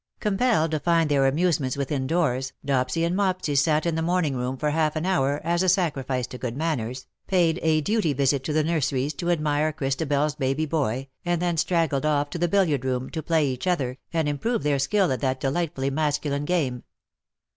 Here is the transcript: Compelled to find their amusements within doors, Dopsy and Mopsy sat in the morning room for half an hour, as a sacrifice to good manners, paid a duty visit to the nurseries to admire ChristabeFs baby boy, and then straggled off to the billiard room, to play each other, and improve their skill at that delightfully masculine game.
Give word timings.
Compelled 0.19 0.71
to 0.71 0.79
find 0.79 1.11
their 1.11 1.27
amusements 1.27 1.77
within 1.77 2.07
doors, 2.07 2.53
Dopsy 2.65 3.05
and 3.05 3.15
Mopsy 3.15 3.53
sat 3.55 3.85
in 3.85 3.93
the 3.93 4.01
morning 4.01 4.35
room 4.35 4.57
for 4.57 4.71
half 4.71 4.95
an 4.95 5.05
hour, 5.05 5.39
as 5.43 5.61
a 5.61 5.69
sacrifice 5.69 6.25
to 6.25 6.39
good 6.39 6.57
manners, 6.57 7.05
paid 7.27 7.59
a 7.61 7.81
duty 7.81 8.11
visit 8.11 8.43
to 8.45 8.51
the 8.51 8.63
nurseries 8.63 9.13
to 9.13 9.29
admire 9.29 9.71
ChristabeFs 9.71 10.39
baby 10.39 10.65
boy, 10.65 11.07
and 11.23 11.39
then 11.39 11.55
straggled 11.55 12.03
off 12.07 12.31
to 12.31 12.39
the 12.39 12.47
billiard 12.47 12.83
room, 12.83 13.11
to 13.11 13.21
play 13.21 13.45
each 13.47 13.67
other, 13.67 13.99
and 14.11 14.27
improve 14.27 14.63
their 14.63 14.79
skill 14.79 15.11
at 15.11 15.19
that 15.21 15.39
delightfully 15.39 15.91
masculine 15.91 16.45
game. 16.45 16.81